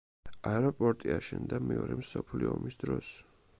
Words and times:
აეროპორტი 0.51 1.11
აშენდა 1.17 1.61
მეორე 1.67 1.99
მსოფლიო 2.01 2.57
ომის 2.57 2.83
დროს. 2.87 3.15